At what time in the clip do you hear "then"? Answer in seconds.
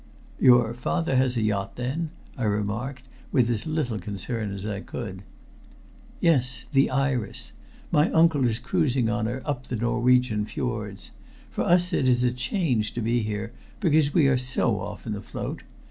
1.75-2.09